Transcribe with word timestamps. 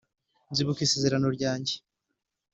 nzibuka 0.51 0.81
isezerano 0.83 1.27
ryanjye 1.35 1.75